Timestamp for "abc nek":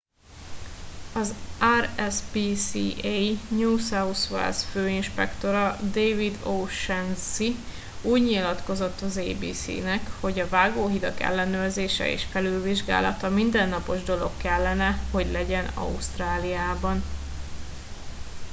9.17-10.01